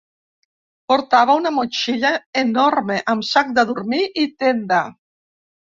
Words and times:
Portava 0.91 1.35
una 1.41 1.51
motxilla 1.57 2.11
enorme, 2.45 2.99
amb 3.15 3.29
sac 3.35 3.55
de 3.61 3.69
dormir 3.75 4.05
i 4.25 4.29
tenda. 4.45 4.87